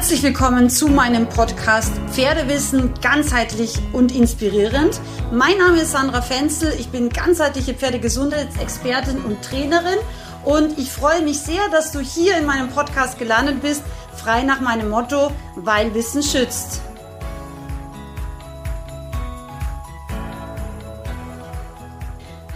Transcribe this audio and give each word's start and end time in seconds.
Herzlich 0.00 0.22
willkommen 0.22 0.70
zu 0.70 0.88
meinem 0.88 1.28
Podcast 1.28 1.92
Pferdewissen 2.10 2.94
ganzheitlich 3.02 3.74
und 3.92 4.16
inspirierend. 4.16 4.98
Mein 5.30 5.58
Name 5.58 5.82
ist 5.82 5.90
Sandra 5.90 6.22
Fenzel, 6.22 6.72
ich 6.78 6.88
bin 6.88 7.10
ganzheitliche 7.10 7.74
Pferdegesundheitsexpertin 7.74 9.18
und 9.18 9.42
Trainerin 9.42 9.98
und 10.46 10.78
ich 10.78 10.90
freue 10.90 11.20
mich 11.20 11.40
sehr, 11.40 11.60
dass 11.70 11.92
du 11.92 12.00
hier 12.00 12.38
in 12.38 12.46
meinem 12.46 12.70
Podcast 12.70 13.18
gelandet 13.18 13.60
bist, 13.60 13.82
frei 14.16 14.42
nach 14.42 14.60
meinem 14.60 14.88
Motto, 14.88 15.32
weil 15.56 15.92
Wissen 15.92 16.22
schützt. 16.22 16.80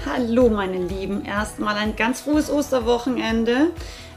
Hallo 0.06 0.48
meine 0.48 0.78
Lieben, 0.78 1.26
erstmal 1.26 1.76
ein 1.76 1.94
ganz 1.94 2.22
frohes 2.22 2.48
Osterwochenende. 2.48 3.66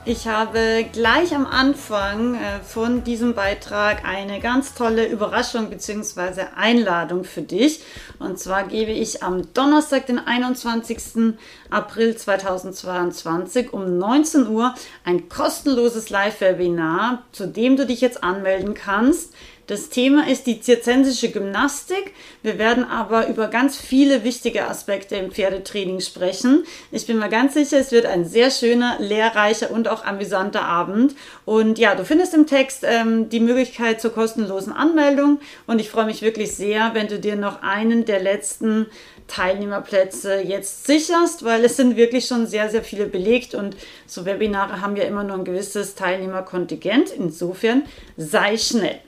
Ich 0.10 0.26
habe 0.26 0.86
gleich 0.94 1.36
am 1.36 1.46
Anfang 1.46 2.36
äh, 2.36 2.62
von 2.64 3.04
diesem 3.04 3.34
Beitrag 3.34 4.06
eine 4.06 4.40
ganz 4.40 4.74
tolle 4.74 5.06
Überraschung 5.06 5.70
bzw. 5.70 6.46
Einladung 6.56 7.26
für 7.26 7.42
dich. 7.42 7.82
Und 8.18 8.40
zwar 8.40 8.64
gebe 8.64 8.92
ich 8.92 9.22
am 9.22 9.54
Donnerstag, 9.54 10.06
den 10.06 10.18
21. 10.18 11.36
April 11.70 12.16
2022 12.16 13.74
um 13.74 13.98
19 13.98 14.48
Uhr 14.48 14.74
ein 15.04 15.28
kostenloses 15.28 16.10
Live-Webinar, 16.10 17.24
zu 17.34 17.46
dem 17.46 17.76
du 17.76 17.86
dich 17.86 18.00
jetzt 18.00 18.24
anmelden 18.24 18.76
kannst. 18.76 19.34
Das 19.68 19.90
Thema 19.90 20.30
ist 20.30 20.48
die 20.48 20.62
zirzensische 20.62 21.30
Gymnastik. 21.30 22.14
Wir 22.42 22.58
werden 22.58 22.86
aber 22.86 23.28
über 23.28 23.50
ganz 23.50 23.76
viele 23.76 24.24
wichtige 24.24 24.66
Aspekte 24.70 25.18
im 25.18 25.30
Pferdetraining 25.30 26.00
sprechen. 26.00 26.64
Ich 26.90 27.06
bin 27.06 27.20
mir 27.20 27.28
ganz 27.28 27.54
sicher, 27.54 27.78
es 27.78 27.92
wird 27.92 28.06
ein 28.06 28.24
sehr 28.24 28.50
schöner, 28.50 28.96
lehrreicher 29.00 29.70
und 29.70 29.90
auch 29.90 30.06
amüsanter 30.06 30.64
Abend. 30.64 31.16
Und 31.44 31.80
ja, 31.80 31.96
du 31.96 32.06
findest 32.06 32.34
im 32.34 32.48
Text 32.48 32.86
ähm, 32.86 33.28
die 33.28 33.42
Möglichkeit 33.42 34.00
zur 34.00 34.14
kostenlosen 34.14 34.72
Anmeldung. 34.72 35.42
Und 35.66 35.80
ich 35.80 35.90
freue 35.90 36.06
mich 36.06 36.22
wirklich 36.22 36.56
sehr, 36.56 36.92
wenn 36.94 37.08
du 37.08 37.20
dir 37.20 37.36
noch 37.36 37.62
einen 37.62 38.06
der 38.06 38.22
letzten 38.22 38.86
Teilnehmerplätze 39.28 40.40
jetzt 40.40 40.88
sicherst, 40.88 41.44
weil 41.44 41.66
es 41.66 41.76
sind 41.76 41.98
wirklich 41.98 42.26
schon 42.26 42.48
sehr, 42.48 42.70
sehr 42.70 42.86
viele 42.86 43.08
belegt 43.08 43.54
und 43.54 43.76
so 44.06 44.24
Webinare 44.24 44.80
haben 44.80 44.96
ja 44.96 45.04
immer 45.04 45.26
nur 45.26 45.36
ein 45.36 45.44
gewisses 45.44 45.96
Teilnehmerkontingent. 45.96 47.10
Insofern 47.12 47.84
sei 48.16 48.58
schnell. 48.58 49.02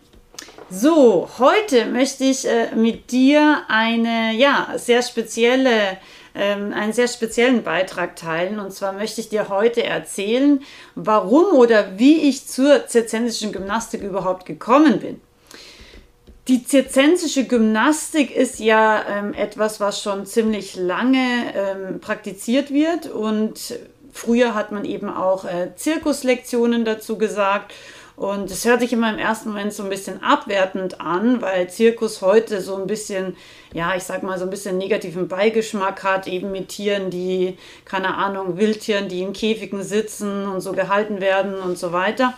So, 0.72 1.28
heute 1.40 1.86
möchte 1.88 2.23
ich 2.26 2.48
äh, 2.48 2.76
mit 2.76 3.12
dir 3.12 3.64
eine 3.70 4.36
ja, 4.36 4.73
sehr 4.76 5.02
spezielle, 5.02 5.98
ähm, 6.36 6.73
einen 6.73 6.94
sehr 6.94 7.08
speziellen 7.08 7.64
Beitrag 7.64 8.16
teilen. 8.16 8.60
Und 8.60 8.72
zwar 8.72 8.94
möchte 8.94 9.20
ich 9.20 9.30
dir 9.30 9.50
heute 9.50 9.84
erzählen, 9.84 10.62
warum 10.94 11.56
oder 11.58 11.98
wie 11.98 12.30
ich 12.30 12.45
zur 12.45 12.86
zirzensischen 12.86 13.52
Gymnastik 13.52 14.04
überhaupt 14.04 14.45
gekommen 14.45 15.00
bin. 15.00 15.22
Die 16.48 16.64
zirzensische 16.64 17.45
Gymnastik 17.45 18.36
ist 18.36 18.60
ja 18.60 19.04
ähm, 19.08 19.34
etwas, 19.34 19.80
was 19.80 20.02
schon 20.02 20.26
ziemlich 20.26 20.76
lange 20.76 21.54
ähm, 21.56 22.00
praktiziert 22.00 22.72
wird 22.72 23.08
und 23.08 23.80
früher 24.12 24.56
hat 24.56 24.72
man 24.72 24.86
eben 24.86 25.10
auch 25.10 25.45
äh, 25.45 25.76
Zirkuslektionen 25.76 26.86
dazu 26.86 27.17
gesagt 27.17 27.73
und 28.20 28.52
es 28.52 28.66
hört 28.66 28.81
sich 28.81 28.92
immer 28.92 29.09
im 29.14 29.17
ersten 29.17 29.48
Moment 29.48 29.72
so 29.72 29.81
ein 29.81 29.88
bisschen 29.88 30.22
abwertend 30.22 31.00
an, 31.00 31.42
weil 31.42 31.70
Zirkus 31.70 32.22
heute 32.22 32.59
so 32.59 32.76
ein 32.76 32.86
bisschen, 32.86 33.38
ja, 33.72 33.95
ich 33.95 34.03
sag 34.03 34.23
mal, 34.23 34.38
so 34.38 34.44
ein 34.44 34.50
bisschen 34.50 34.78
negativen 34.78 35.30
Beigeschmack 35.30 36.03
hat, 36.03 36.28
eben 36.28 36.52
mit 36.52 36.67
Tieren, 36.67 37.11
die, 37.11 37.58
keine 37.86 38.16
Ahnung, 38.16 38.58
Wildtieren, 38.58 39.08
die 39.08 39.22
in 39.22 39.31
Käfigen 39.31 39.84
sitzen 39.84 40.48
und 40.48 40.59
so 40.59 40.73
gehalten 40.73 41.22
werden 41.22 41.61
und 41.61 41.78
so 41.78 41.94
weiter. 41.94 42.34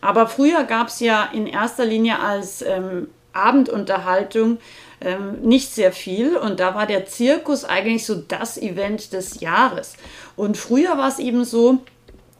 Aber 0.00 0.26
früher 0.26 0.64
gab 0.64 0.88
es 0.88 1.00
ja 1.00 1.28
in 1.34 1.46
erster 1.46 1.84
Linie 1.84 2.18
als 2.18 2.62
ähm, 2.62 3.08
Abendunterhaltung 3.34 4.56
ähm, 5.02 5.42
nicht 5.42 5.70
sehr 5.70 5.92
viel 5.92 6.38
und 6.38 6.60
da 6.60 6.74
war 6.74 6.86
der 6.86 7.04
Zirkus 7.04 7.66
eigentlich 7.66 8.06
so 8.06 8.14
das 8.14 8.56
Event 8.56 9.12
des 9.12 9.40
Jahres. 9.40 9.98
Und 10.34 10.56
früher 10.56 10.96
war 10.96 11.08
es 11.08 11.18
eben 11.18 11.44
so, 11.44 11.80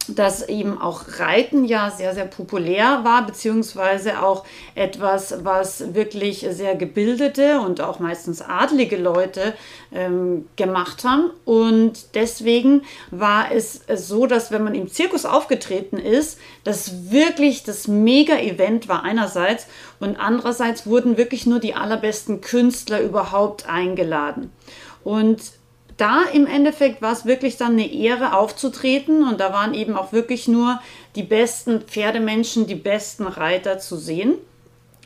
dass 0.09 0.47
eben 0.47 0.79
auch 0.79 1.19
Reiten 1.19 1.65
ja 1.65 1.91
sehr, 1.91 2.13
sehr 2.13 2.25
populär 2.25 3.01
war, 3.03 3.25
beziehungsweise 3.25 4.21
auch 4.23 4.45
etwas, 4.75 5.43
was 5.43 5.93
wirklich 5.93 6.45
sehr 6.49 6.75
gebildete 6.75 7.59
und 7.59 7.81
auch 7.81 7.99
meistens 7.99 8.41
adlige 8.41 8.97
Leute 8.97 9.53
ähm, 9.91 10.47
gemacht 10.55 11.03
haben. 11.03 11.31
Und 11.45 12.15
deswegen 12.15 12.83
war 13.11 13.51
es 13.51 13.81
so, 13.95 14.27
dass 14.27 14.51
wenn 14.51 14.63
man 14.63 14.75
im 14.75 14.89
Zirkus 14.89 15.25
aufgetreten 15.25 15.97
ist, 15.97 16.39
das 16.63 17.11
wirklich 17.11 17.63
das 17.63 17.87
Mega-Event 17.87 18.87
war 18.87 19.03
einerseits 19.03 19.67
und 19.99 20.19
andererseits 20.19 20.85
wurden 20.85 21.17
wirklich 21.17 21.45
nur 21.45 21.59
die 21.59 21.75
allerbesten 21.75 22.41
Künstler 22.41 23.01
überhaupt 23.01 23.67
eingeladen. 23.67 24.51
Und 25.03 25.56
da 25.97 26.23
im 26.31 26.45
Endeffekt 26.45 27.01
war 27.01 27.11
es 27.11 27.25
wirklich 27.25 27.57
dann 27.57 27.73
eine 27.73 27.91
Ehre 27.91 28.33
aufzutreten 28.33 29.27
und 29.27 29.39
da 29.39 29.51
waren 29.51 29.73
eben 29.73 29.95
auch 29.95 30.13
wirklich 30.13 30.47
nur 30.47 30.79
die 31.15 31.23
besten 31.23 31.81
Pferdemenschen, 31.81 32.67
die 32.67 32.75
besten 32.75 33.25
Reiter 33.25 33.79
zu 33.79 33.97
sehen. 33.97 34.35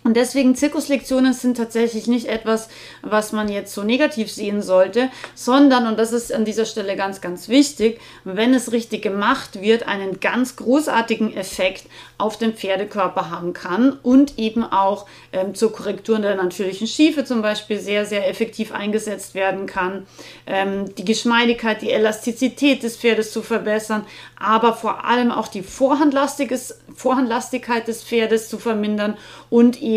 Und 0.03 0.17
deswegen 0.17 0.55
Zirkuslektionen 0.55 1.33
sind 1.33 1.57
tatsächlich 1.57 2.07
nicht 2.07 2.27
etwas, 2.27 2.69
was 3.03 3.33
man 3.33 3.49
jetzt 3.49 3.71
so 3.73 3.83
negativ 3.83 4.31
sehen 4.31 4.63
sollte, 4.63 5.11
sondern, 5.35 5.85
und 5.85 5.99
das 5.99 6.11
ist 6.11 6.33
an 6.33 6.43
dieser 6.43 6.65
Stelle 6.65 6.95
ganz, 6.95 7.21
ganz 7.21 7.49
wichtig, 7.49 8.01
wenn 8.23 8.55
es 8.55 8.71
richtig 8.71 9.03
gemacht 9.03 9.61
wird, 9.61 9.87
einen 9.87 10.19
ganz 10.19 10.55
großartigen 10.55 11.37
Effekt 11.37 11.85
auf 12.17 12.37
den 12.37 12.55
Pferdekörper 12.55 13.29
haben 13.29 13.53
kann 13.53 13.99
und 14.01 14.39
eben 14.39 14.63
auch 14.63 15.05
ähm, 15.33 15.53
zur 15.53 15.71
Korrektur 15.71 16.17
der 16.17 16.35
natürlichen 16.35 16.87
Schiefe 16.87 17.23
zum 17.23 17.43
Beispiel 17.43 17.79
sehr, 17.79 18.07
sehr 18.07 18.27
effektiv 18.27 18.71
eingesetzt 18.71 19.35
werden 19.35 19.67
kann, 19.67 20.07
ähm, 20.47 20.95
die 20.95 21.05
Geschmeidigkeit, 21.05 21.83
die 21.83 21.91
Elastizität 21.91 22.81
des 22.81 22.97
Pferdes 22.97 23.31
zu 23.31 23.43
verbessern, 23.43 24.07
aber 24.35 24.73
vor 24.73 25.05
allem 25.05 25.31
auch 25.31 25.47
die 25.47 25.61
Vorhandlastigkeit 25.61 27.87
des 27.87 28.03
Pferdes 28.03 28.49
zu 28.49 28.57
vermindern 28.57 29.15
und 29.51 29.79
eben 29.81 29.90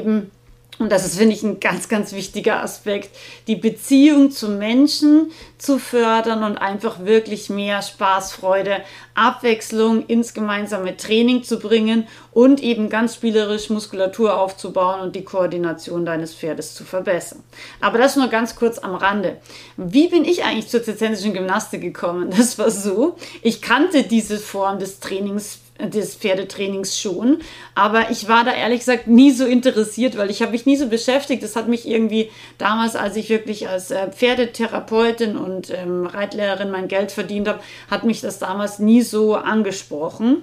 und 0.78 0.91
das 0.91 1.06
ist, 1.06 1.19
finde 1.19 1.34
ich, 1.34 1.43
ein 1.44 1.60
ganz, 1.60 1.88
ganz 1.88 2.12
wichtiger 2.12 2.60
Aspekt, 2.60 3.10
die 3.47 3.55
Beziehung 3.55 4.32
zu 4.32 4.49
Menschen 4.49 5.31
zu 5.56 5.78
fördern 5.78 6.43
und 6.43 6.59
einfach 6.59 7.05
wirklich 7.05 7.49
mehr 7.49 7.81
Spaß, 7.81 8.32
Freude, 8.32 8.78
Abwechslung 9.15 10.05
ins 10.06 10.34
gemeinsame 10.34 10.97
Training 10.97 11.44
zu 11.44 11.60
bringen 11.60 12.09
und 12.32 12.60
eben 12.60 12.88
ganz 12.88 13.15
spielerisch 13.15 13.71
Muskulatur 13.71 14.37
aufzubauen 14.37 15.00
und 15.00 15.15
die 15.15 15.22
Koordination 15.22 16.05
deines 16.05 16.34
Pferdes 16.34 16.75
zu 16.75 16.82
verbessern. 16.82 17.44
Aber 17.81 17.99
das 17.99 18.16
nur 18.16 18.26
ganz 18.26 18.56
kurz 18.56 18.78
am 18.78 18.97
Rande. 18.97 19.37
Wie 19.76 20.09
bin 20.09 20.25
ich 20.25 20.43
eigentlich 20.43 20.69
zur 20.69 20.82
zizensischen 20.82 21.34
Gymnastik 21.34 21.82
gekommen? 21.82 22.31
Das 22.37 22.59
war 22.59 22.71
so, 22.71 23.16
ich 23.43 23.62
kannte 23.62 24.03
diese 24.03 24.38
Form 24.38 24.81
des 24.81 24.99
Trainings 24.99 25.61
des 25.79 26.15
Pferdetrainings 26.15 26.99
schon. 26.99 27.39
Aber 27.75 28.11
ich 28.11 28.29
war 28.29 28.45
da 28.45 28.53
ehrlich 28.53 28.81
gesagt 28.81 29.07
nie 29.07 29.33
so 29.33 29.45
interessiert, 29.45 30.17
weil 30.17 30.31
ich 30.31 30.41
habe 30.41 30.53
mich 30.53 30.67
nie 30.67 30.77
so 30.77 30.89
beschäftigt. 30.89 31.43
Das 31.43 31.57
hat 31.57 31.69
mich 31.69 31.89
irgendwie 31.89 32.31
damals, 32.59 32.95
als 32.97 33.17
ich 33.17 33.29
wirklich 33.29 33.69
als 33.69 33.91
äh, 33.91 34.11
Pferdetherapeutin 34.11 35.37
und 35.37 35.71
ähm, 35.71 36.07
Reitlehrerin 36.07 36.71
mein 36.71 36.89
Geld 36.89 37.11
verdient 37.11 37.49
habe, 37.49 37.61
hat 37.91 38.05
mich 38.05 38.21
das 38.21 38.39
damals 38.39 38.79
nie 38.79 39.03
so 39.03 39.35
angesprochen. 39.35 40.43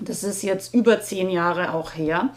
Das 0.00 0.22
ist 0.22 0.42
jetzt 0.42 0.74
über 0.74 1.00
zehn 1.00 1.30
Jahre 1.30 1.72
auch 1.72 1.94
her. 1.94 2.30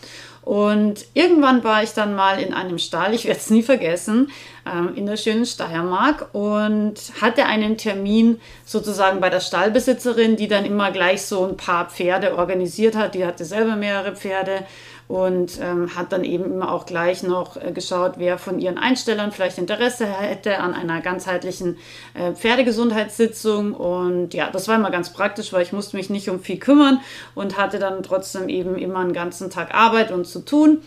Und 0.43 1.05
irgendwann 1.13 1.63
war 1.63 1.83
ich 1.83 1.93
dann 1.93 2.15
mal 2.15 2.39
in 2.41 2.53
einem 2.53 2.79
Stall, 2.79 3.13
ich 3.13 3.25
werde 3.25 3.39
es 3.39 3.51
nie 3.51 3.61
vergessen, 3.61 4.31
ähm, 4.65 4.95
in 4.95 5.05
der 5.05 5.17
schönen 5.17 5.45
Steiermark 5.45 6.33
und 6.33 6.95
hatte 7.21 7.45
einen 7.45 7.77
Termin 7.77 8.39
sozusagen 8.65 9.19
bei 9.19 9.29
der 9.29 9.39
Stallbesitzerin, 9.39 10.37
die 10.37 10.47
dann 10.47 10.65
immer 10.65 10.91
gleich 10.91 11.21
so 11.21 11.45
ein 11.45 11.57
paar 11.57 11.89
Pferde 11.89 12.37
organisiert 12.37 12.95
hat. 12.95 13.13
Die 13.13 13.25
hatte 13.25 13.45
selber 13.45 13.75
mehrere 13.75 14.15
Pferde 14.15 14.65
und 15.07 15.59
ähm, 15.61 15.95
hat 15.95 16.11
dann 16.13 16.23
eben 16.23 16.45
immer 16.45 16.71
auch 16.71 16.85
gleich 16.85 17.23
noch 17.23 17.57
äh, 17.57 17.71
geschaut, 17.71 18.13
wer 18.17 18.37
von 18.37 18.59
ihren 18.59 18.77
Einstellern 18.77 19.31
vielleicht 19.31 19.57
Interesse 19.57 20.05
hätte 20.05 20.59
an 20.59 20.73
einer 20.73 21.01
ganzheitlichen 21.01 21.77
äh, 22.13 22.31
Pferdegesundheitssitzung. 22.33 23.73
Und 23.73 24.33
ja, 24.33 24.49
das 24.49 24.67
war 24.67 24.75
immer 24.75 24.91
ganz 24.91 25.11
praktisch, 25.11 25.51
weil 25.51 25.63
ich 25.63 25.73
musste 25.73 25.97
mich 25.97 26.09
nicht 26.09 26.29
um 26.29 26.39
viel 26.39 26.57
kümmern 26.57 27.01
und 27.35 27.57
hatte 27.57 27.79
dann 27.79 28.03
trotzdem 28.03 28.47
eben 28.47 28.75
immer 28.75 28.99
einen 28.99 29.13
ganzen 29.13 29.49
Tag 29.49 29.73
Arbeit 29.73 30.11
und 30.11 30.25
zu 30.25 30.39
tun. 30.45 30.81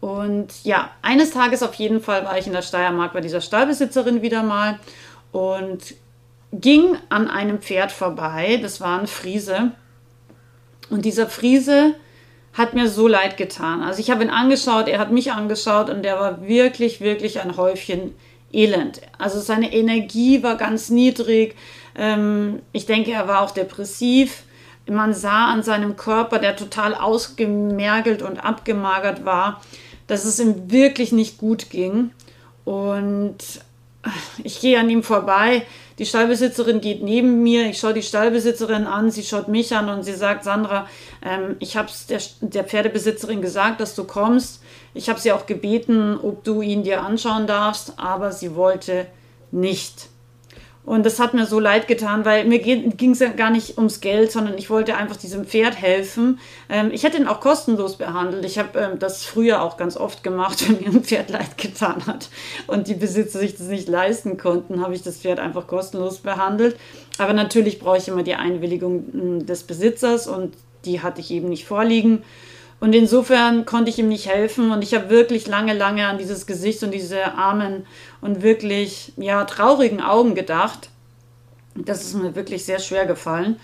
Und 0.00 0.64
ja, 0.64 0.90
eines 1.02 1.30
Tages 1.30 1.62
auf 1.62 1.74
jeden 1.74 2.00
Fall 2.00 2.24
war 2.24 2.38
ich 2.38 2.46
in 2.46 2.52
der 2.52 2.62
Steiermark 2.62 3.12
bei 3.12 3.20
dieser 3.20 3.40
Stallbesitzerin 3.40 4.22
wieder 4.22 4.42
mal 4.42 4.78
und 5.32 5.94
ging 6.52 6.96
an 7.08 7.28
einem 7.28 7.60
Pferd 7.60 7.92
vorbei. 7.92 8.58
Das 8.62 8.80
war 8.80 9.00
ein 9.00 9.06
Friese. 9.06 9.72
Und 10.90 11.04
dieser 11.04 11.26
Friese 11.26 11.94
hat 12.58 12.74
mir 12.74 12.88
so 12.88 13.06
leid 13.06 13.36
getan. 13.36 13.82
Also 13.82 14.00
ich 14.00 14.10
habe 14.10 14.24
ihn 14.24 14.30
angeschaut, 14.30 14.88
er 14.88 14.98
hat 14.98 15.12
mich 15.12 15.32
angeschaut 15.32 15.88
und 15.88 16.02
der 16.02 16.18
war 16.18 16.46
wirklich, 16.46 17.00
wirklich 17.00 17.40
ein 17.40 17.56
Häufchen 17.56 18.14
Elend. 18.52 19.00
Also 19.16 19.40
seine 19.40 19.72
Energie 19.72 20.42
war 20.42 20.56
ganz 20.56 20.90
niedrig. 20.90 21.54
Ähm, 21.94 22.60
ich 22.72 22.84
denke, 22.84 23.12
er 23.12 23.28
war 23.28 23.42
auch 23.42 23.52
depressiv. 23.52 24.42
man 24.90 25.14
sah 25.14 25.52
an 25.52 25.62
seinem 25.62 25.96
Körper, 25.96 26.38
der 26.38 26.56
total 26.56 26.94
ausgemergelt 26.94 28.22
und 28.22 28.38
abgemagert 28.38 29.24
war, 29.24 29.60
dass 30.06 30.24
es 30.24 30.40
ihm 30.40 30.70
wirklich 30.70 31.12
nicht 31.12 31.38
gut 31.38 31.70
ging. 31.70 32.10
Und 32.64 33.36
ich 34.42 34.60
gehe 34.60 34.80
an 34.80 34.90
ihm 34.90 35.02
vorbei. 35.02 35.62
Die 35.98 36.06
Stallbesitzerin 36.06 36.80
geht 36.80 37.02
neben 37.02 37.42
mir. 37.42 37.66
Ich 37.66 37.78
schaue 37.78 37.94
die 37.94 38.02
Stallbesitzerin 38.02 38.86
an. 38.86 39.10
Sie 39.10 39.24
schaut 39.24 39.48
mich 39.48 39.74
an 39.74 39.88
und 39.88 40.04
sie 40.04 40.14
sagt: 40.14 40.44
Sandra, 40.44 40.86
ähm, 41.24 41.56
ich 41.58 41.76
habe 41.76 41.88
es 41.88 42.06
der, 42.06 42.20
der 42.40 42.64
Pferdebesitzerin 42.64 43.42
gesagt, 43.42 43.80
dass 43.80 43.94
du 43.94 44.04
kommst. 44.04 44.62
Ich 44.94 45.08
habe 45.08 45.18
sie 45.18 45.32
auch 45.32 45.46
gebeten, 45.46 46.18
ob 46.22 46.44
du 46.44 46.62
ihn 46.62 46.84
dir 46.84 47.02
anschauen 47.02 47.46
darfst, 47.46 47.94
aber 47.98 48.32
sie 48.32 48.54
wollte 48.54 49.06
nicht. 49.50 50.08
Und 50.88 51.04
das 51.04 51.20
hat 51.20 51.34
mir 51.34 51.44
so 51.44 51.60
leid 51.60 51.86
getan, 51.86 52.24
weil 52.24 52.46
mir 52.46 52.60
ging 52.60 53.10
es 53.10 53.22
gar 53.36 53.50
nicht 53.50 53.76
ums 53.76 54.00
Geld, 54.00 54.32
sondern 54.32 54.56
ich 54.56 54.70
wollte 54.70 54.96
einfach 54.96 55.16
diesem 55.16 55.44
Pferd 55.44 55.78
helfen. 55.78 56.40
Ähm, 56.70 56.88
ich 56.90 57.04
hätte 57.04 57.18
ihn 57.18 57.26
auch 57.26 57.40
kostenlos 57.40 57.96
behandelt. 57.96 58.46
Ich 58.46 58.58
habe 58.58 58.78
ähm, 58.78 58.98
das 58.98 59.22
früher 59.22 59.60
auch 59.60 59.76
ganz 59.76 59.98
oft 59.98 60.22
gemacht, 60.22 60.66
wenn 60.66 60.80
mir 60.80 60.86
ein 60.86 61.04
Pferd 61.04 61.28
leid 61.28 61.58
getan 61.58 62.06
hat 62.06 62.30
und 62.68 62.88
die 62.88 62.94
Besitzer 62.94 63.38
sich 63.38 63.54
das 63.54 63.66
nicht 63.66 63.86
leisten 63.86 64.38
konnten, 64.38 64.80
habe 64.80 64.94
ich 64.94 65.02
das 65.02 65.18
Pferd 65.18 65.40
einfach 65.40 65.66
kostenlos 65.66 66.20
behandelt. 66.20 66.78
Aber 67.18 67.34
natürlich 67.34 67.78
brauche 67.80 67.98
ich 67.98 68.08
immer 68.08 68.22
die 68.22 68.36
Einwilligung 68.36 69.04
hm, 69.12 69.46
des 69.46 69.64
Besitzers 69.64 70.26
und 70.26 70.54
die 70.86 71.02
hatte 71.02 71.20
ich 71.20 71.30
eben 71.30 71.50
nicht 71.50 71.66
vorliegen. 71.66 72.22
Und 72.80 72.94
insofern 72.94 73.64
konnte 73.64 73.90
ich 73.90 73.98
ihm 73.98 74.08
nicht 74.08 74.28
helfen 74.28 74.70
und 74.70 74.82
ich 74.82 74.94
habe 74.94 75.10
wirklich 75.10 75.48
lange, 75.48 75.74
lange 75.74 76.06
an 76.06 76.18
dieses 76.18 76.46
Gesicht 76.46 76.82
und 76.84 76.92
diese 76.92 77.34
armen 77.34 77.86
und 78.20 78.42
wirklich 78.42 79.12
ja 79.16 79.44
traurigen 79.44 80.00
Augen 80.00 80.34
gedacht. 80.36 80.90
Das 81.74 82.02
ist 82.02 82.14
mir 82.14 82.36
wirklich 82.36 82.64
sehr 82.64 82.78
schwer 82.78 83.06
gefallen. 83.06 83.58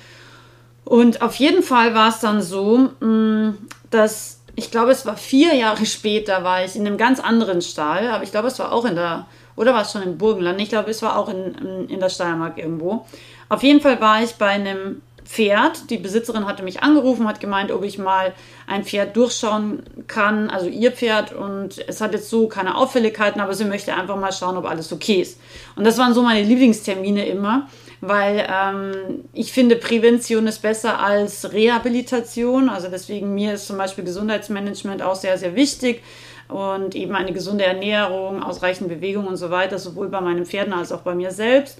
Und 0.84 1.22
auf 1.22 1.36
jeden 1.36 1.62
Fall 1.62 1.94
war 1.94 2.08
es 2.08 2.20
dann 2.20 2.42
so, 2.42 2.90
mm, 3.00 3.56
dass 3.90 4.40
ich 4.56 4.70
glaube, 4.70 4.92
es 4.92 5.06
war 5.06 5.16
vier 5.16 5.54
Jahre 5.54 5.86
später, 5.86 6.44
war 6.44 6.64
ich 6.64 6.76
in 6.76 6.86
einem 6.86 6.98
ganz 6.98 7.20
anderen 7.20 7.62
Stall, 7.62 8.08
aber 8.08 8.22
ich 8.24 8.30
glaube, 8.30 8.48
es 8.48 8.58
war 8.58 8.72
auch 8.72 8.84
in 8.84 8.94
der, 8.94 9.26
oder 9.56 9.74
war 9.74 9.82
es 9.82 9.92
schon 9.92 10.02
im 10.02 10.18
Burgenland? 10.18 10.60
Ich 10.60 10.68
glaube, 10.68 10.90
es 10.90 11.02
war 11.02 11.18
auch 11.18 11.28
in, 11.28 11.54
in, 11.54 11.88
in 11.88 12.00
der 12.00 12.08
Steiermark 12.08 12.58
irgendwo. 12.58 13.06
Auf 13.48 13.62
jeden 13.62 13.80
Fall 13.80 14.00
war 14.00 14.22
ich 14.22 14.34
bei 14.34 14.48
einem 14.48 15.02
Pferd. 15.24 15.90
Die 15.90 15.96
Besitzerin 15.96 16.46
hatte 16.46 16.62
mich 16.62 16.82
angerufen, 16.82 17.26
hat 17.26 17.40
gemeint, 17.40 17.72
ob 17.72 17.82
ich 17.82 17.98
mal 17.98 18.34
ein 18.66 18.84
Pferd 18.84 19.16
durchschauen 19.16 19.82
kann, 20.06 20.50
also 20.50 20.68
ihr 20.68 20.92
Pferd. 20.92 21.32
Und 21.32 21.82
es 21.88 22.00
hat 22.00 22.12
jetzt 22.12 22.28
so 22.28 22.46
keine 22.46 22.76
Auffälligkeiten, 22.76 23.40
aber 23.40 23.54
sie 23.54 23.64
möchte 23.64 23.94
einfach 23.94 24.16
mal 24.16 24.32
schauen, 24.32 24.56
ob 24.56 24.66
alles 24.66 24.92
okay 24.92 25.22
ist. 25.22 25.40
Und 25.76 25.84
das 25.84 25.98
waren 25.98 26.14
so 26.14 26.22
meine 26.22 26.42
Lieblingstermine 26.42 27.26
immer, 27.26 27.68
weil 28.00 28.46
ähm, 28.48 29.24
ich 29.32 29.52
finde, 29.52 29.76
Prävention 29.76 30.46
ist 30.46 30.60
besser 30.60 31.00
als 31.00 31.52
Rehabilitation. 31.52 32.68
Also 32.68 32.88
deswegen 32.88 33.34
mir 33.34 33.54
ist 33.54 33.66
zum 33.66 33.78
Beispiel 33.78 34.04
Gesundheitsmanagement 34.04 35.02
auch 35.02 35.16
sehr, 35.16 35.38
sehr 35.38 35.54
wichtig 35.54 36.02
und 36.48 36.94
eben 36.94 37.14
eine 37.14 37.32
gesunde 37.32 37.64
Ernährung, 37.64 38.42
ausreichend 38.42 38.88
Bewegung 38.88 39.26
und 39.26 39.36
so 39.36 39.50
weiter, 39.50 39.78
sowohl 39.78 40.08
bei 40.08 40.20
meinen 40.20 40.44
Pferden 40.44 40.74
als 40.74 40.92
auch 40.92 41.00
bei 41.00 41.14
mir 41.14 41.30
selbst. 41.30 41.78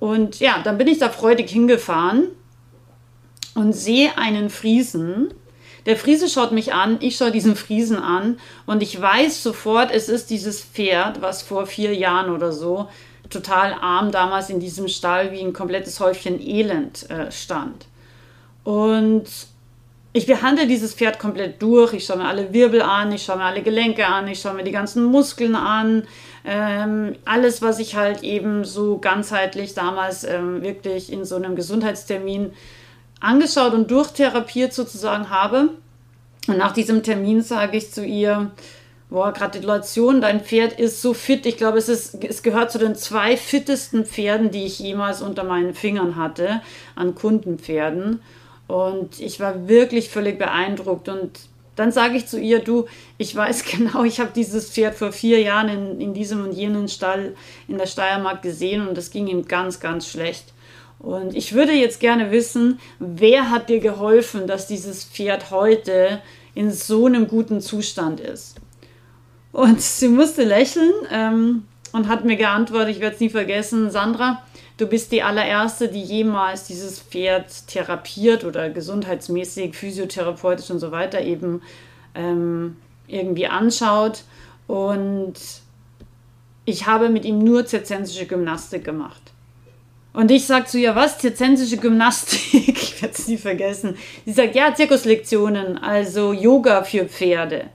Und 0.00 0.40
ja, 0.40 0.60
dann 0.64 0.78
bin 0.78 0.88
ich 0.88 0.98
da 0.98 1.10
freudig 1.10 1.50
hingefahren 1.50 2.28
und 3.56 3.72
sehe 3.72 4.16
einen 4.16 4.50
Friesen. 4.50 5.34
Der 5.86 5.96
Friese 5.96 6.28
schaut 6.28 6.52
mich 6.52 6.74
an, 6.74 6.98
ich 7.00 7.16
schaue 7.16 7.30
diesen 7.30 7.56
Friesen 7.56 7.98
an 7.98 8.38
und 8.66 8.82
ich 8.82 9.00
weiß 9.00 9.42
sofort, 9.42 9.90
es 9.92 10.08
ist 10.08 10.30
dieses 10.30 10.60
Pferd, 10.60 11.22
was 11.22 11.42
vor 11.42 11.66
vier 11.66 11.94
Jahren 11.94 12.30
oder 12.30 12.52
so 12.52 12.88
total 13.30 13.74
arm 13.74 14.10
damals 14.12 14.50
in 14.50 14.60
diesem 14.60 14.88
Stall 14.88 15.32
wie 15.32 15.40
ein 15.40 15.52
komplettes 15.52 16.00
Häufchen 16.00 16.40
Elend 16.40 17.08
äh, 17.10 17.30
stand. 17.30 17.86
Und 18.64 19.26
ich 20.12 20.26
behandle 20.26 20.66
dieses 20.66 20.94
Pferd 20.94 21.18
komplett 21.18 21.60
durch. 21.60 21.92
Ich 21.92 22.06
schaue 22.06 22.18
mir 22.18 22.26
alle 22.26 22.52
Wirbel 22.52 22.82
an, 22.82 23.12
ich 23.12 23.24
schaue 23.24 23.36
mir 23.36 23.44
alle 23.44 23.62
Gelenke 23.62 24.06
an, 24.06 24.26
ich 24.28 24.40
schaue 24.40 24.54
mir 24.54 24.64
die 24.64 24.72
ganzen 24.72 25.04
Muskeln 25.04 25.54
an. 25.54 26.04
Ähm, 26.44 27.16
alles, 27.24 27.62
was 27.62 27.78
ich 27.78 27.96
halt 27.96 28.22
eben 28.22 28.64
so 28.64 28.98
ganzheitlich 28.98 29.74
damals 29.74 30.24
ähm, 30.24 30.62
wirklich 30.62 31.12
in 31.12 31.24
so 31.24 31.36
einem 31.36 31.54
Gesundheitstermin 31.54 32.52
angeschaut 33.20 33.74
und 33.74 33.90
durchtherapiert 33.90 34.72
sozusagen 34.72 35.30
habe. 35.30 35.70
Und 36.46 36.58
nach 36.58 36.72
diesem 36.72 37.02
Termin 37.02 37.42
sage 37.42 37.76
ich 37.76 37.92
zu 37.92 38.04
ihr, 38.04 38.50
boah, 39.10 39.32
Gratulation, 39.32 40.20
dein 40.20 40.40
Pferd 40.40 40.78
ist 40.78 41.02
so 41.02 41.14
fit. 41.14 41.46
Ich 41.46 41.56
glaube, 41.56 41.78
es, 41.78 41.88
ist, 41.88 42.22
es 42.24 42.42
gehört 42.42 42.70
zu 42.70 42.78
den 42.78 42.94
zwei 42.94 43.36
fittesten 43.36 44.04
Pferden, 44.04 44.50
die 44.50 44.64
ich 44.64 44.78
jemals 44.78 45.22
unter 45.22 45.44
meinen 45.44 45.74
Fingern 45.74 46.16
hatte, 46.16 46.60
an 46.94 47.14
Kundenpferden. 47.14 48.20
Und 48.66 49.20
ich 49.20 49.40
war 49.40 49.68
wirklich 49.68 50.10
völlig 50.10 50.38
beeindruckt. 50.38 51.08
Und 51.08 51.40
dann 51.76 51.92
sage 51.92 52.16
ich 52.16 52.26
zu 52.26 52.40
ihr, 52.40 52.60
du, 52.60 52.86
ich 53.18 53.34
weiß 53.34 53.64
genau, 53.70 54.04
ich 54.04 54.20
habe 54.20 54.30
dieses 54.34 54.70
Pferd 54.70 54.94
vor 54.94 55.12
vier 55.12 55.40
Jahren 55.40 55.68
in, 55.68 56.00
in 56.00 56.14
diesem 56.14 56.42
und 56.42 56.52
jenen 56.52 56.88
Stall 56.88 57.34
in 57.68 57.78
der 57.78 57.86
Steiermark 57.86 58.42
gesehen 58.42 58.86
und 58.86 58.98
es 58.98 59.10
ging 59.10 59.26
ihm 59.28 59.46
ganz, 59.46 59.80
ganz 59.80 60.08
schlecht. 60.08 60.52
Und 60.98 61.36
ich 61.36 61.52
würde 61.52 61.72
jetzt 61.72 62.00
gerne 62.00 62.30
wissen, 62.30 62.80
wer 62.98 63.50
hat 63.50 63.68
dir 63.68 63.80
geholfen, 63.80 64.46
dass 64.46 64.66
dieses 64.66 65.04
Pferd 65.04 65.50
heute 65.50 66.20
in 66.54 66.70
so 66.70 67.06
einem 67.06 67.28
guten 67.28 67.60
Zustand 67.60 68.20
ist? 68.20 68.56
Und 69.52 69.80
sie 69.80 70.08
musste 70.08 70.44
lächeln 70.44 70.92
ähm, 71.10 71.64
und 71.92 72.08
hat 72.08 72.24
mir 72.24 72.36
geantwortet, 72.36 72.90
ich 72.90 73.00
werde 73.00 73.14
es 73.14 73.20
nie 73.20 73.30
vergessen, 73.30 73.90
Sandra, 73.90 74.42
du 74.76 74.86
bist 74.86 75.12
die 75.12 75.22
allererste, 75.22 75.88
die 75.88 76.02
jemals 76.02 76.64
dieses 76.64 77.00
Pferd 77.00 77.66
therapiert 77.66 78.44
oder 78.44 78.68
gesundheitsmäßig, 78.68 79.74
physiotherapeutisch 79.74 80.70
und 80.70 80.78
so 80.78 80.90
weiter 80.92 81.22
eben 81.22 81.62
ähm, 82.14 82.76
irgendwie 83.06 83.46
anschaut. 83.46 84.24
Und 84.66 85.34
ich 86.64 86.86
habe 86.86 87.08
mit 87.08 87.24
ihm 87.24 87.38
nur 87.38 87.64
zirzensische 87.64 88.26
Gymnastik 88.26 88.84
gemacht. 88.84 89.25
Und 90.16 90.30
ich 90.30 90.46
sage 90.46 90.64
zu 90.64 90.78
ihr, 90.78 90.96
was? 90.96 91.18
Zirzensische 91.18 91.76
Gymnastik? 91.76 92.68
ich 92.82 93.02
werde 93.02 93.14
es 93.14 93.28
nie 93.28 93.36
vergessen. 93.36 93.98
Sie 94.24 94.32
sagt, 94.32 94.54
ja, 94.54 94.74
Zirkuslektionen, 94.74 95.76
also 95.76 96.32
Yoga 96.32 96.84
für 96.84 97.04
Pferde. 97.04 97.66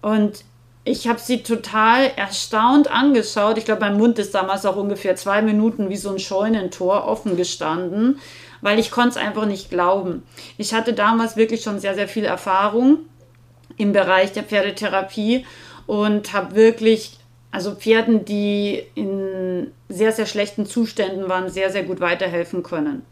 Und 0.00 0.46
ich 0.84 1.08
habe 1.08 1.20
sie 1.20 1.42
total 1.42 2.10
erstaunt 2.16 2.90
angeschaut. 2.90 3.58
Ich 3.58 3.66
glaube, 3.66 3.82
mein 3.82 3.98
Mund 3.98 4.18
ist 4.18 4.34
damals 4.34 4.64
auch 4.64 4.76
ungefähr 4.76 5.14
zwei 5.14 5.42
Minuten 5.42 5.90
wie 5.90 5.98
so 5.98 6.08
ein 6.08 6.18
Scheunentor 6.18 7.04
offen 7.04 7.36
gestanden, 7.36 8.18
weil 8.62 8.78
ich 8.78 8.90
konnte 8.90 9.10
es 9.10 9.16
einfach 9.18 9.44
nicht 9.44 9.68
glauben. 9.68 10.22
Ich 10.56 10.72
hatte 10.72 10.94
damals 10.94 11.36
wirklich 11.36 11.60
schon 11.60 11.80
sehr, 11.80 11.94
sehr 11.94 12.08
viel 12.08 12.24
Erfahrung 12.24 13.00
im 13.76 13.92
Bereich 13.92 14.32
der 14.32 14.44
Pferdetherapie 14.44 15.44
und 15.86 16.32
habe 16.32 16.54
wirklich 16.54 17.18
also 17.52 17.74
Pferden, 17.74 18.24
die 18.24 18.82
in 18.94 19.70
sehr, 19.90 20.10
sehr 20.10 20.24
schlechten 20.24 20.64
Zuständen 20.64 21.28
waren, 21.28 21.50
sehr, 21.50 21.70
sehr 21.70 21.82
gut 21.82 22.00
weiterhelfen 22.00 22.62
können. 22.62 23.02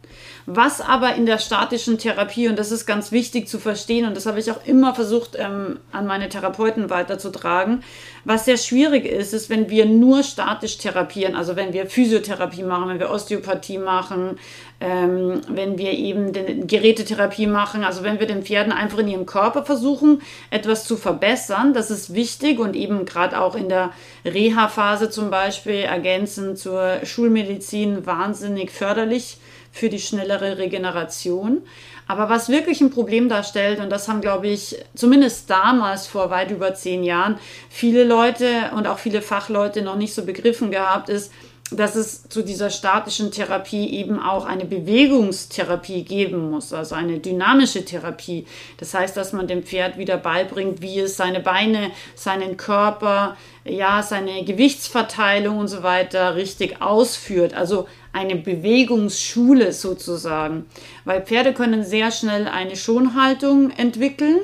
Was 0.47 0.80
aber 0.80 1.14
in 1.14 1.26
der 1.26 1.38
statischen 1.38 1.99
Therapie, 1.99 2.49
und 2.49 2.59
das 2.59 2.73
ist 2.73 2.87
ganz 2.87 3.12
wichtig 3.12 3.49
zu 3.49 3.59
verstehen, 3.59 4.06
und 4.06 4.16
das 4.16 4.25
habe 4.25 4.40
ich 4.40 4.50
auch 4.50 4.64
immer 4.64 4.94
versucht 4.94 5.37
ähm, 5.38 5.78
an 5.92 6.06
meine 6.06 6.30
Therapeuten 6.30 6.88
weiterzutragen, 6.88 7.85
was 8.25 8.47
sehr 8.47 8.56
schwierig 8.56 9.04
ist, 9.04 9.35
ist, 9.35 9.50
wenn 9.50 9.68
wir 9.68 9.85
nur 9.85 10.23
statisch 10.23 10.78
therapieren, 10.78 11.35
also 11.37 11.54
wenn 11.54 11.75
wir 11.75 11.87
Physiotherapie 11.87 12.62
machen, 12.62 12.88
wenn 12.88 12.99
wir 12.99 13.11
Osteopathie 13.11 13.78
machen, 13.78 14.38
ähm, 14.80 15.42
wenn 15.49 15.76
wir 15.76 15.92
eben 15.92 16.32
den 16.32 16.66
Gerätetherapie 16.66 17.46
machen, 17.46 17.84
also 17.84 18.02
wenn 18.02 18.18
wir 18.18 18.26
den 18.26 18.42
Pferden 18.42 18.72
einfach 18.72 18.99
in 18.99 19.08
ihrem 19.08 19.26
Körper 19.26 19.64
versuchen, 19.64 20.22
etwas 20.50 20.84
zu 20.84 20.96
verbessern, 20.96 21.75
das 21.75 21.90
ist 21.90 22.14
wichtig 22.14 22.58
und 22.58 22.75
eben 22.75 23.04
gerade 23.04 23.40
auch 23.40 23.54
in 23.54 23.68
der 23.68 23.92
Reha-Phase 24.25 25.10
zum 25.10 25.30
Beispiel 25.30 25.80
ergänzend 25.80 26.58
zur 26.58 27.04
Schulmedizin 27.04 28.06
wahnsinnig 28.06 28.70
förderlich 28.70 29.37
für 29.70 29.90
die 29.90 30.00
schnellere 30.00 30.58
Regeneration. 30.58 31.62
Aber 32.08 32.28
was 32.28 32.49
wirklich 32.49 32.80
ein 32.80 32.90
Problem 32.90 33.28
darstellt, 33.28 33.78
und 33.78 33.90
das 33.90 34.08
haben, 34.08 34.20
glaube 34.20 34.49
ich, 34.49 34.76
zumindest 34.96 35.49
damals 35.49 36.08
vor 36.08 36.30
weit 36.30 36.50
über 36.50 36.75
zehn 36.75 37.04
Jahren 37.04 37.38
viele 37.68 38.02
Leute 38.02 38.72
und 38.75 38.88
auch 38.88 38.99
viele 38.99 39.22
Fachleute 39.22 39.82
noch 39.82 39.94
nicht 39.94 40.12
so 40.12 40.25
begriffen 40.25 40.72
gehabt, 40.72 41.08
ist, 41.08 41.30
dass 41.72 41.94
es 41.94 42.28
zu 42.28 42.42
dieser 42.42 42.70
statischen 42.70 43.30
Therapie 43.30 43.90
eben 43.90 44.20
auch 44.20 44.44
eine 44.44 44.64
Bewegungstherapie 44.64 46.02
geben 46.02 46.50
muss, 46.50 46.72
also 46.72 46.94
eine 46.94 47.18
dynamische 47.18 47.84
Therapie. 47.84 48.46
Das 48.78 48.94
heißt, 48.94 49.16
dass 49.16 49.32
man 49.32 49.46
dem 49.46 49.62
Pferd 49.62 49.98
wieder 49.98 50.16
beibringt, 50.16 50.82
wie 50.82 50.98
es 51.00 51.16
seine 51.16 51.40
Beine, 51.40 51.90
seinen 52.14 52.56
Körper, 52.56 53.36
ja, 53.64 54.02
seine 54.02 54.44
Gewichtsverteilung 54.44 55.58
und 55.58 55.68
so 55.68 55.82
weiter 55.82 56.34
richtig 56.34 56.82
ausführt. 56.82 57.54
Also 57.54 57.86
eine 58.12 58.36
Bewegungsschule 58.36 59.72
sozusagen. 59.72 60.66
Weil 61.04 61.22
Pferde 61.22 61.52
können 61.52 61.84
sehr 61.84 62.10
schnell 62.10 62.48
eine 62.48 62.76
Schonhaltung 62.76 63.70
entwickeln 63.70 64.38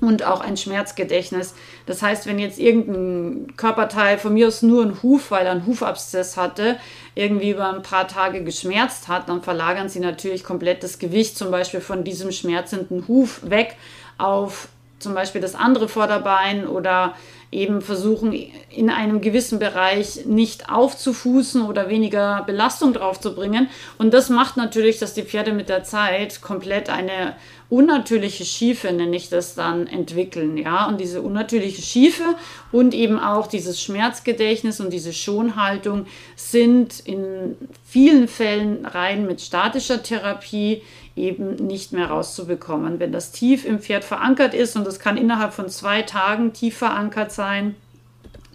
und 0.00 0.24
auch 0.24 0.40
ein 0.40 0.56
Schmerzgedächtnis. 0.56 1.54
Das 1.86 2.02
heißt, 2.02 2.26
wenn 2.26 2.38
jetzt 2.38 2.58
irgendein 2.58 3.56
Körperteil 3.56 4.18
von 4.18 4.34
mir 4.34 4.48
aus 4.48 4.62
nur 4.62 4.84
ein 4.84 5.02
Huf, 5.02 5.30
weil 5.30 5.46
er 5.46 5.52
einen 5.52 5.66
Hufabszess 5.66 6.36
hatte, 6.36 6.76
irgendwie 7.14 7.50
über 7.50 7.72
ein 7.72 7.82
paar 7.82 8.08
Tage 8.08 8.42
geschmerzt 8.42 9.08
hat, 9.08 9.28
dann 9.28 9.42
verlagern 9.42 9.88
sie 9.88 10.00
natürlich 10.00 10.44
komplett 10.44 10.82
das 10.82 10.98
Gewicht 10.98 11.38
zum 11.38 11.50
Beispiel 11.50 11.80
von 11.80 12.04
diesem 12.04 12.32
schmerzenden 12.32 13.06
Huf 13.08 13.48
weg 13.48 13.76
auf 14.18 14.68
zum 14.98 15.14
Beispiel 15.14 15.40
das 15.40 15.54
andere 15.54 15.88
Vorderbein 15.88 16.66
oder 16.66 17.14
eben 17.54 17.82
versuchen, 17.82 18.32
in 18.70 18.90
einem 18.90 19.20
gewissen 19.20 19.60
Bereich 19.60 20.26
nicht 20.26 20.70
aufzufußen 20.70 21.62
oder 21.62 21.88
weniger 21.88 22.42
Belastung 22.46 22.92
drauf 22.92 23.20
zu 23.20 23.34
bringen. 23.34 23.68
Und 23.96 24.12
das 24.12 24.28
macht 24.28 24.56
natürlich, 24.56 24.98
dass 24.98 25.14
die 25.14 25.22
Pferde 25.22 25.52
mit 25.52 25.68
der 25.68 25.84
Zeit 25.84 26.42
komplett 26.42 26.90
eine 26.90 27.36
unnatürliche 27.70 28.44
Schiefe, 28.44 28.92
nenne 28.92 29.16
ich 29.16 29.28
das 29.28 29.54
dann, 29.54 29.86
entwickeln. 29.86 30.58
Ja? 30.58 30.86
Und 30.86 31.00
diese 31.00 31.22
unnatürliche 31.22 31.82
Schiefe 31.82 32.24
und 32.72 32.92
eben 32.92 33.20
auch 33.20 33.46
dieses 33.46 33.80
Schmerzgedächtnis 33.80 34.80
und 34.80 34.92
diese 34.92 35.12
Schonhaltung 35.12 36.06
sind 36.34 37.00
in 37.00 37.56
vielen 37.84 38.26
Fällen 38.26 38.84
rein 38.84 39.26
mit 39.26 39.40
statischer 39.40 40.02
Therapie 40.02 40.82
eben 41.16 41.54
nicht 41.54 41.92
mehr 41.92 42.08
rauszubekommen. 42.08 42.98
Wenn 42.98 43.12
das 43.12 43.32
tief 43.32 43.64
im 43.64 43.78
Pferd 43.78 44.04
verankert 44.04 44.54
ist 44.54 44.76
und 44.76 44.86
das 44.86 44.98
kann 44.98 45.16
innerhalb 45.16 45.52
von 45.52 45.68
zwei 45.68 46.02
Tagen 46.02 46.52
tief 46.52 46.76
verankert 46.76 47.32
sein, 47.32 47.76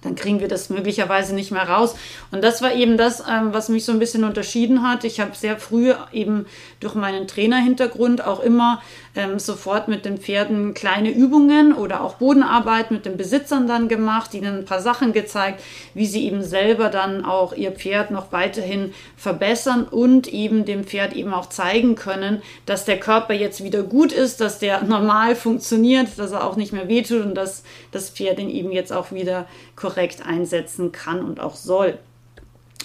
dann 0.09 0.15
kriegen 0.15 0.39
wir 0.39 0.47
das 0.47 0.69
möglicherweise 0.69 1.35
nicht 1.35 1.51
mehr 1.51 1.69
raus. 1.69 1.95
Und 2.31 2.43
das 2.43 2.61
war 2.61 2.73
eben 2.73 2.97
das, 2.97 3.21
ähm, 3.21 3.53
was 3.53 3.69
mich 3.69 3.85
so 3.85 3.91
ein 3.91 3.99
bisschen 3.99 4.23
unterschieden 4.23 4.87
hat. 4.87 5.03
Ich 5.03 5.19
habe 5.19 5.35
sehr 5.35 5.57
früh 5.57 5.93
eben 6.11 6.47
durch 6.79 6.95
meinen 6.95 7.27
Trainerhintergrund 7.27 8.25
auch 8.25 8.39
immer 8.39 8.81
ähm, 9.15 9.39
sofort 9.39 9.87
mit 9.87 10.05
den 10.05 10.17
Pferden 10.17 10.73
kleine 10.73 11.11
Übungen 11.11 11.73
oder 11.73 12.01
auch 12.01 12.15
Bodenarbeit 12.15 12.91
mit 12.91 13.05
den 13.05 13.17
Besitzern 13.17 13.67
dann 13.67 13.87
gemacht, 13.87 14.33
ihnen 14.33 14.59
ein 14.59 14.65
paar 14.65 14.81
Sachen 14.81 15.13
gezeigt, 15.13 15.61
wie 15.93 16.05
sie 16.05 16.25
eben 16.25 16.43
selber 16.43 16.89
dann 16.89 17.25
auch 17.25 17.53
ihr 17.53 17.71
Pferd 17.71 18.11
noch 18.11 18.31
weiterhin 18.31 18.93
verbessern 19.17 19.83
und 19.83 20.27
eben 20.27 20.65
dem 20.65 20.85
Pferd 20.85 21.13
eben 21.13 21.33
auch 21.33 21.49
zeigen 21.49 21.95
können, 21.95 22.41
dass 22.65 22.85
der 22.85 22.99
Körper 22.99 23.33
jetzt 23.33 23.63
wieder 23.63 23.83
gut 23.83 24.11
ist, 24.11 24.41
dass 24.41 24.59
der 24.59 24.83
normal 24.89 25.35
funktioniert, 25.35 26.17
dass 26.17 26.31
er 26.31 26.43
auch 26.43 26.55
nicht 26.55 26.73
mehr 26.73 26.87
wehtut 26.87 27.23
und 27.23 27.35
dass 27.35 27.63
das 27.91 28.09
Pferd 28.09 28.39
ihn 28.39 28.49
eben 28.49 28.71
jetzt 28.71 28.93
auch 28.93 29.11
wieder 29.11 29.45
korrekt 29.75 29.98
einsetzen 30.25 30.91
kann 30.91 31.23
und 31.23 31.39
auch 31.39 31.55
soll. 31.55 31.99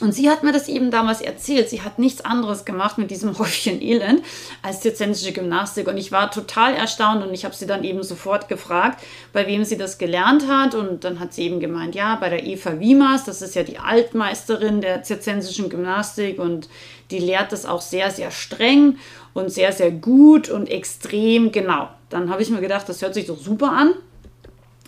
Und 0.00 0.12
sie 0.12 0.28
hat 0.28 0.42
mir 0.42 0.50
das 0.50 0.66
eben 0.66 0.90
damals 0.90 1.20
erzählt. 1.20 1.70
Sie 1.70 1.82
hat 1.82 2.00
nichts 2.00 2.24
anderes 2.24 2.64
gemacht 2.64 2.98
mit 2.98 3.12
diesem 3.12 3.38
Häufchen 3.38 3.80
Elend 3.80 4.22
als 4.60 4.80
zirzensische 4.80 5.32
Gymnastik. 5.32 5.86
Und 5.86 5.96
ich 5.96 6.10
war 6.10 6.32
total 6.32 6.74
erstaunt 6.74 7.24
und 7.24 7.32
ich 7.32 7.44
habe 7.44 7.54
sie 7.54 7.66
dann 7.66 7.84
eben 7.84 8.02
sofort 8.02 8.48
gefragt, 8.48 9.04
bei 9.32 9.46
wem 9.46 9.64
sie 9.64 9.78
das 9.78 9.98
gelernt 9.98 10.48
hat. 10.48 10.74
Und 10.74 11.04
dann 11.04 11.20
hat 11.20 11.32
sie 11.32 11.44
eben 11.44 11.60
gemeint, 11.60 11.94
ja, 11.94 12.16
bei 12.16 12.28
der 12.28 12.44
Eva 12.44 12.80
Wiemers, 12.80 13.24
das 13.24 13.40
ist 13.40 13.54
ja 13.54 13.62
die 13.62 13.78
Altmeisterin 13.78 14.80
der 14.80 15.04
zirzensischen 15.04 15.68
Gymnastik 15.68 16.40
und 16.40 16.68
die 17.12 17.20
lehrt 17.20 17.52
das 17.52 17.64
auch 17.64 17.80
sehr, 17.80 18.10
sehr 18.10 18.32
streng 18.32 18.98
und 19.32 19.52
sehr, 19.52 19.70
sehr 19.70 19.92
gut 19.92 20.48
und 20.48 20.68
extrem 20.68 21.52
genau. 21.52 21.88
Dann 22.10 22.30
habe 22.30 22.42
ich 22.42 22.50
mir 22.50 22.60
gedacht, 22.60 22.88
das 22.88 23.00
hört 23.00 23.14
sich 23.14 23.26
doch 23.26 23.38
super 23.38 23.70
an. 23.70 23.94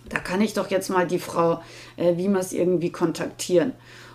Da 0.09 0.19
kann 0.19 0.41
ich 0.41 0.55
doch 0.55 0.71
jetzt 0.71 0.89
mal 0.89 1.07
die 1.07 1.19
Frau 1.19 1.61
äh, 1.97 2.17
Wiemers 2.17 2.53
irgendwie 2.53 2.91
kontaktieren. 2.91 3.73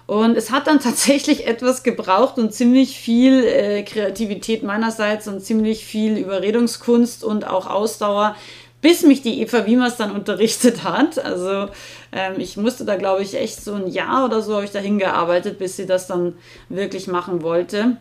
Und 0.07 0.35
es 0.37 0.51
hat 0.51 0.67
dann 0.67 0.79
tatsächlich 0.83 1.47
etwas 1.47 1.83
gebraucht 1.83 2.37
und 2.37 2.53
ziemlich 2.53 2.97
viel 2.97 3.43
äh, 3.43 3.83
Kreativität 3.83 4.63
meinerseits 4.63 5.27
und 5.27 5.41
ziemlich 5.41 5.85
viel 5.85 6.17
Überredungskunst 6.17 7.23
und 7.23 7.47
auch 7.47 7.67
Ausdauer, 7.67 8.35
bis 8.81 9.03
mich 9.03 9.21
die 9.21 9.41
Eva 9.41 9.65
Wiemers 9.65 9.97
dann 9.97 10.11
unterrichtet 10.11 10.83
hat. 10.83 11.23
Also 11.23 11.67
ähm, 12.11 12.33
ich 12.37 12.57
musste 12.57 12.83
da, 12.83 12.95
glaube 12.95 13.21
ich, 13.21 13.35
echt 13.35 13.63
so 13.63 13.73
ein 13.73 13.87
Jahr 13.87 14.25
oder 14.25 14.41
so 14.41 14.55
habe 14.55 14.65
ich 14.65 14.71
da 14.71 14.79
hingearbeitet, 14.79 15.59
bis 15.59 15.77
sie 15.77 15.85
das 15.85 16.07
dann 16.07 16.35
wirklich 16.69 17.07
machen 17.07 17.41
wollte 17.41 17.97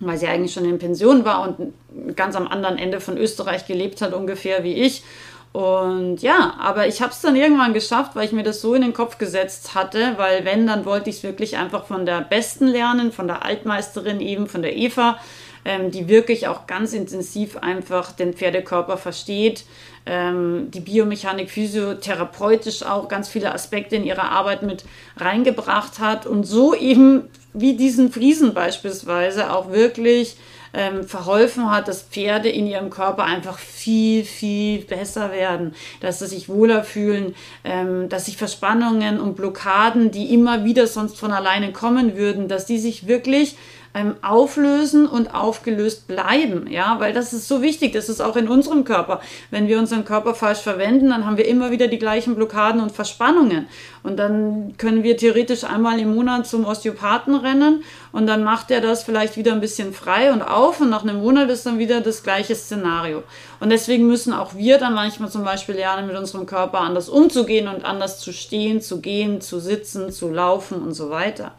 weil 0.00 0.16
sie 0.16 0.26
eigentlich 0.26 0.52
schon 0.52 0.64
in 0.64 0.78
Pension 0.78 1.24
war 1.24 1.42
und 1.42 1.74
ganz 2.16 2.34
am 2.34 2.48
anderen 2.48 2.78
Ende 2.78 3.00
von 3.00 3.18
Österreich 3.18 3.66
gelebt 3.66 4.00
hat, 4.00 4.14
ungefähr 4.14 4.64
wie 4.64 4.74
ich. 4.74 5.02
Und 5.52 6.22
ja, 6.22 6.54
aber 6.60 6.86
ich 6.86 7.02
habe 7.02 7.12
es 7.12 7.20
dann 7.20 7.34
irgendwann 7.34 7.74
geschafft, 7.74 8.14
weil 8.14 8.24
ich 8.24 8.32
mir 8.32 8.44
das 8.44 8.60
so 8.60 8.74
in 8.74 8.82
den 8.82 8.92
Kopf 8.92 9.18
gesetzt 9.18 9.74
hatte, 9.74 10.14
weil 10.16 10.44
wenn, 10.44 10.66
dann 10.66 10.84
wollte 10.84 11.10
ich 11.10 11.16
es 11.16 11.22
wirklich 11.24 11.56
einfach 11.56 11.86
von 11.86 12.06
der 12.06 12.20
Besten 12.20 12.68
lernen, 12.68 13.10
von 13.10 13.26
der 13.26 13.44
Altmeisterin 13.44 14.20
eben, 14.20 14.46
von 14.46 14.62
der 14.62 14.76
Eva, 14.76 15.18
ähm, 15.64 15.90
die 15.90 16.08
wirklich 16.08 16.46
auch 16.46 16.68
ganz 16.68 16.92
intensiv 16.92 17.56
einfach 17.56 18.12
den 18.12 18.32
Pferdekörper 18.32 18.96
versteht, 18.96 19.64
ähm, 20.06 20.70
die 20.70 20.80
Biomechanik 20.80 21.50
physiotherapeutisch 21.50 22.84
auch 22.84 23.08
ganz 23.08 23.28
viele 23.28 23.52
Aspekte 23.52 23.96
in 23.96 24.04
ihre 24.04 24.22
Arbeit 24.22 24.62
mit 24.62 24.84
reingebracht 25.16 25.98
hat 25.98 26.26
und 26.26 26.44
so 26.44 26.74
eben 26.74 27.28
wie 27.52 27.76
diesen 27.76 28.12
Friesen 28.12 28.54
beispielsweise 28.54 29.52
auch 29.52 29.72
wirklich 29.72 30.36
ähm, 30.72 31.04
verholfen 31.04 31.70
hat, 31.70 31.88
dass 31.88 32.02
Pferde 32.02 32.48
in 32.48 32.66
ihrem 32.66 32.90
Körper 32.90 33.24
einfach 33.24 33.58
viel, 33.58 34.24
viel 34.24 34.84
besser 34.84 35.32
werden, 35.32 35.74
dass 36.00 36.20
sie 36.20 36.26
sich 36.26 36.48
wohler 36.48 36.84
fühlen, 36.84 37.34
ähm, 37.64 38.08
dass 38.08 38.26
sich 38.26 38.36
Verspannungen 38.36 39.20
und 39.20 39.36
Blockaden, 39.36 40.10
die 40.10 40.32
immer 40.32 40.64
wieder 40.64 40.86
sonst 40.86 41.18
von 41.18 41.32
alleine 41.32 41.72
kommen 41.72 42.16
würden, 42.16 42.48
dass 42.48 42.66
die 42.66 42.78
sich 42.78 43.06
wirklich 43.06 43.56
ähm, 43.94 44.14
auflösen 44.22 45.06
und 45.06 45.34
aufgelöst 45.34 46.06
bleiben, 46.06 46.68
ja, 46.70 47.00
weil 47.00 47.12
das 47.12 47.32
ist 47.32 47.48
so 47.48 47.60
wichtig, 47.60 47.92
das 47.92 48.08
ist 48.08 48.20
auch 48.20 48.36
in 48.36 48.48
unserem 48.48 48.84
Körper. 48.84 49.20
Wenn 49.50 49.66
wir 49.66 49.78
unseren 49.78 50.04
Körper 50.04 50.34
falsch 50.34 50.60
verwenden, 50.60 51.10
dann 51.10 51.26
haben 51.26 51.36
wir 51.36 51.48
immer 51.48 51.70
wieder 51.70 51.88
die 51.88 51.98
gleichen 51.98 52.36
Blockaden 52.36 52.80
und 52.80 52.92
Verspannungen 52.92 53.66
und 54.02 54.16
dann 54.16 54.74
können 54.78 55.02
wir 55.02 55.16
theoretisch 55.16 55.64
einmal 55.64 55.98
im 55.98 56.14
Monat 56.14 56.46
zum 56.46 56.64
Osteopathen 56.64 57.34
rennen 57.34 57.82
und 58.12 58.26
dann 58.26 58.44
macht 58.44 58.70
er 58.70 58.80
das 58.80 59.02
vielleicht 59.02 59.36
wieder 59.36 59.52
ein 59.52 59.60
bisschen 59.60 59.92
frei 59.92 60.32
und 60.32 60.42
auf 60.42 60.80
und 60.80 60.90
nach 60.90 61.02
einem 61.02 61.20
Monat 61.20 61.50
ist 61.50 61.66
dann 61.66 61.78
wieder 61.78 62.00
das 62.00 62.22
gleiche 62.22 62.54
Szenario. 62.54 63.24
Und 63.58 63.70
deswegen 63.70 64.06
müssen 64.06 64.32
auch 64.32 64.54
wir 64.54 64.78
dann 64.78 64.94
manchmal 64.94 65.30
zum 65.30 65.44
Beispiel 65.44 65.74
lernen, 65.74 66.06
mit 66.06 66.16
unserem 66.16 66.46
Körper 66.46 66.80
anders 66.80 67.08
umzugehen 67.08 67.68
und 67.68 67.84
anders 67.84 68.20
zu 68.20 68.32
stehen, 68.32 68.80
zu 68.80 69.00
gehen, 69.00 69.40
zu 69.40 69.58
sitzen, 69.58 70.12
zu 70.12 70.30
laufen 70.30 70.80
und 70.80 70.94
so 70.94 71.10
weiter. 71.10 71.52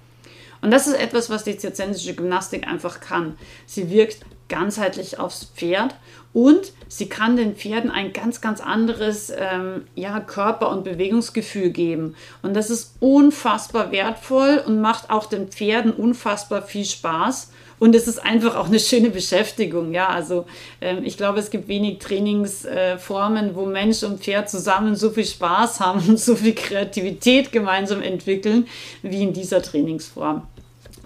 Und 0.61 0.71
das 0.71 0.87
ist 0.87 0.93
etwas, 0.93 1.29
was 1.29 1.43
die 1.43 1.57
zirzensische 1.57 2.15
Gymnastik 2.15 2.67
einfach 2.67 2.99
kann. 2.99 3.37
Sie 3.65 3.89
wirkt 3.89 4.25
ganzheitlich 4.47 5.17
aufs 5.17 5.45
Pferd 5.55 5.95
und 6.33 6.73
sie 6.87 7.07
kann 7.07 7.37
den 7.37 7.55
Pferden 7.55 7.89
ein 7.89 8.13
ganz, 8.13 8.41
ganz 8.41 8.61
anderes 8.61 9.31
ähm, 9.35 9.85
ja, 9.95 10.19
Körper- 10.19 10.69
und 10.69 10.83
Bewegungsgefühl 10.83 11.71
geben. 11.71 12.15
Und 12.41 12.53
das 12.53 12.69
ist 12.69 12.95
unfassbar 12.99 13.91
wertvoll 13.91 14.61
und 14.65 14.81
macht 14.81 15.09
auch 15.09 15.25
den 15.25 15.47
Pferden 15.47 15.91
unfassbar 15.91 16.61
viel 16.61 16.85
Spaß. 16.85 17.51
Und 17.79 17.95
es 17.95 18.07
ist 18.07 18.23
einfach 18.23 18.55
auch 18.55 18.67
eine 18.67 18.79
schöne 18.79 19.09
Beschäftigung. 19.09 19.91
Ja, 19.91 20.09
also 20.09 20.45
ähm, 20.81 21.03
ich 21.03 21.17
glaube, 21.17 21.39
es 21.39 21.49
gibt 21.49 21.67
wenig 21.67 21.97
Trainingsformen, 21.97 23.49
äh, 23.49 23.55
wo 23.55 23.65
Mensch 23.65 24.03
und 24.03 24.21
Pferd 24.21 24.51
zusammen 24.51 24.95
so 24.95 25.09
viel 25.09 25.25
Spaß 25.25 25.79
haben 25.79 25.99
und 26.07 26.19
so 26.19 26.35
viel 26.35 26.53
Kreativität 26.53 27.51
gemeinsam 27.51 28.03
entwickeln, 28.03 28.67
wie 29.01 29.23
in 29.23 29.33
dieser 29.33 29.63
Trainingsform. 29.63 30.43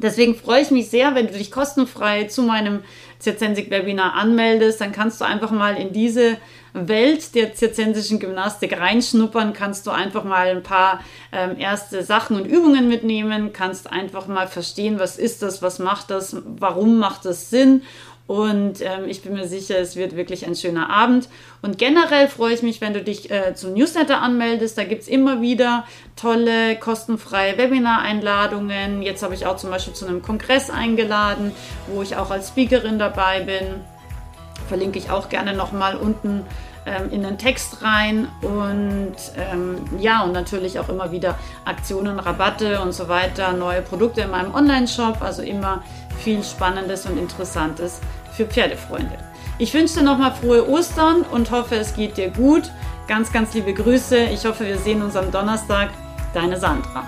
Deswegen 0.01 0.35
freue 0.35 0.61
ich 0.61 0.71
mich 0.71 0.89
sehr, 0.89 1.15
wenn 1.15 1.27
du 1.27 1.33
dich 1.33 1.51
kostenfrei 1.51 2.25
zu 2.25 2.41
meinem 2.41 2.81
Zirzensik-Webinar 3.19 4.13
anmeldest. 4.13 4.81
Dann 4.81 4.91
kannst 4.91 5.21
du 5.21 5.25
einfach 5.25 5.51
mal 5.51 5.77
in 5.77 5.93
diese 5.93 6.37
Welt 6.73 7.35
der 7.35 7.53
zirzensischen 7.53 8.19
Gymnastik 8.19 8.77
reinschnuppern, 8.77 9.53
kannst 9.53 9.87
du 9.87 9.91
einfach 9.91 10.25
mal 10.25 10.49
ein 10.49 10.63
paar 10.63 10.99
ähm, 11.31 11.57
erste 11.57 12.03
Sachen 12.03 12.35
und 12.35 12.45
Übungen 12.45 12.89
mitnehmen, 12.89 13.53
kannst 13.53 13.89
einfach 13.89 14.27
mal 14.27 14.47
verstehen, 14.47 14.99
was 14.99 15.17
ist 15.17 15.41
das, 15.41 15.61
was 15.61 15.79
macht 15.79 16.11
das, 16.11 16.35
warum 16.45 16.97
macht 16.97 17.23
das 17.23 17.49
Sinn 17.49 17.83
und 18.27 18.81
ähm, 18.81 19.05
ich 19.07 19.21
bin 19.21 19.33
mir 19.33 19.47
sicher, 19.47 19.77
es 19.77 19.95
wird 19.95 20.15
wirklich 20.15 20.47
ein 20.47 20.55
schöner 20.55 20.89
Abend. 20.89 21.29
Und 21.61 21.77
generell 21.77 22.27
freue 22.27 22.53
ich 22.53 22.63
mich, 22.63 22.81
wenn 22.81 22.93
du 22.93 23.03
dich 23.03 23.29
äh, 23.29 23.53
zum 23.53 23.73
Newsletter 23.73 24.19
anmeldest. 24.21 24.77
Da 24.77 24.83
gibt 24.83 25.03
es 25.03 25.07
immer 25.07 25.41
wieder 25.41 25.85
tolle, 26.15 26.75
kostenfreie 26.75 27.57
Webinar-Einladungen. 27.57 29.03
Jetzt 29.03 29.21
habe 29.21 29.35
ich 29.35 29.45
auch 29.45 29.57
zum 29.57 29.69
Beispiel 29.69 29.93
zu 29.93 30.07
einem 30.07 30.23
Kongress 30.23 30.71
eingeladen, 30.71 31.51
wo 31.87 32.01
ich 32.01 32.15
auch 32.15 32.31
als 32.31 32.49
Speakerin 32.49 32.97
dabei 32.97 33.41
bin. 33.41 33.81
Verlinke 34.67 34.97
ich 34.97 35.11
auch 35.11 35.29
gerne 35.29 35.53
nochmal 35.53 35.95
unten 35.95 36.45
ähm, 36.87 37.11
in 37.11 37.21
den 37.21 37.37
Text 37.37 37.83
rein. 37.83 38.27
Und 38.41 39.15
ähm, 39.37 39.77
ja, 39.99 40.23
und 40.23 40.31
natürlich 40.31 40.79
auch 40.79 40.89
immer 40.89 41.11
wieder 41.11 41.37
Aktionen, 41.63 42.19
Rabatte 42.19 42.81
und 42.81 42.91
so 42.91 43.07
weiter, 43.07 43.53
neue 43.53 43.83
Produkte 43.83 44.21
in 44.21 44.31
meinem 44.31 44.55
Online-Shop. 44.55 45.21
Also 45.21 45.43
immer 45.43 45.83
viel 46.25 46.43
Spannendes 46.43 47.05
und 47.05 47.17
Interessantes 47.17 48.01
für 48.35 48.45
Pferdefreunde. 48.45 49.17
Ich 49.59 49.73
wünsche 49.73 49.99
dir 49.99 50.03
nochmal 50.03 50.33
frohe 50.33 50.67
Ostern 50.67 51.21
und 51.21 51.51
hoffe, 51.51 51.75
es 51.75 51.95
geht 51.95 52.17
dir 52.17 52.29
gut. 52.31 52.63
Ganz, 53.07 53.31
ganz 53.31 53.53
liebe 53.53 53.73
Grüße. 53.73 54.17
Ich 54.33 54.45
hoffe, 54.45 54.65
wir 54.65 54.79
sehen 54.79 55.03
uns 55.03 55.15
am 55.15 55.31
Donnerstag. 55.31 55.91
Deine 56.33 56.59
Sandra. 56.59 57.05